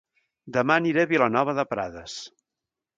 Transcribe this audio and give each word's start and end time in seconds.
Dema 0.55 0.77
aniré 0.83 1.05
a 1.07 1.11
Vilanova 1.13 1.57
de 1.61 1.69
Prades 1.77 2.21